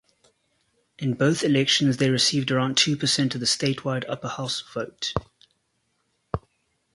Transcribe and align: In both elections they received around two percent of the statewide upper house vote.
In 0.97 1.13
both 1.13 1.43
elections 1.43 1.97
they 1.97 2.09
received 2.09 2.49
around 2.49 2.75
two 2.75 2.97
percent 2.97 3.35
of 3.35 3.39
the 3.39 3.45
statewide 3.45 4.03
upper 4.09 4.29
house 4.29 4.59
vote. 4.73 5.13